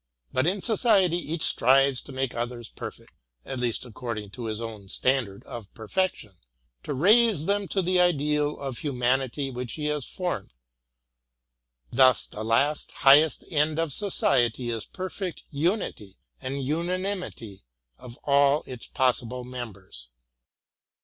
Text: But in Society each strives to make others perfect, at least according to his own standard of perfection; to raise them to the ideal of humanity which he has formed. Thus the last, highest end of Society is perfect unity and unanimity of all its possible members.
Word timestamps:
But 0.33 0.47
in 0.47 0.63
Society 0.63 1.15
each 1.17 1.43
strives 1.43 2.01
to 2.01 2.11
make 2.11 2.33
others 2.33 2.69
perfect, 2.69 3.13
at 3.45 3.59
least 3.59 3.85
according 3.85 4.31
to 4.31 4.45
his 4.45 4.59
own 4.59 4.89
standard 4.89 5.43
of 5.43 5.71
perfection; 5.75 6.37
to 6.81 6.95
raise 6.95 7.45
them 7.45 7.67
to 7.67 7.83
the 7.83 7.99
ideal 8.01 8.57
of 8.59 8.79
humanity 8.79 9.51
which 9.51 9.73
he 9.73 9.85
has 9.93 10.07
formed. 10.07 10.55
Thus 11.91 12.25
the 12.25 12.43
last, 12.43 12.91
highest 13.05 13.43
end 13.51 13.77
of 13.77 13.93
Society 13.93 14.71
is 14.71 14.85
perfect 14.85 15.43
unity 15.51 16.17
and 16.41 16.63
unanimity 16.65 17.63
of 17.99 18.17
all 18.23 18.63
its 18.65 18.87
possible 18.87 19.43
members. 19.43 20.09